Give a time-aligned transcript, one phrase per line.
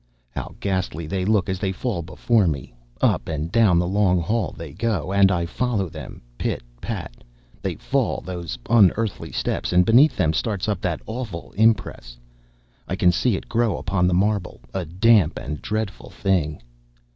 [0.31, 2.73] How ghastly they look as they fall before me!
[3.01, 6.23] Up and down the long hall they go, and I follow them.
[6.39, 7.23] Pit, pat
[7.61, 12.17] they fall, those unearthly steps, and beneath them starts up that awful impress.
[12.87, 16.63] I can see it grow upon the marble, a damp and dreadful thing.